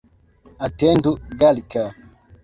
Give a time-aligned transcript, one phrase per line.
[0.65, 1.83] Atendu, Galka!